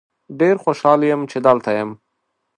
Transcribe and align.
ډیر 0.39 0.55
خوشحال 0.63 0.99
یم 1.11 1.21
چې 1.31 1.37
دلته 1.47 1.69
یم. 1.77 1.89